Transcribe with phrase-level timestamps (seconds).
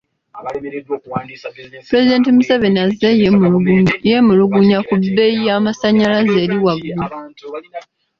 [1.89, 3.07] Pulezidenti Museveni azze
[4.07, 7.05] yeemulugunya ku bbeeyi y’amasannyalaze eri waggulu.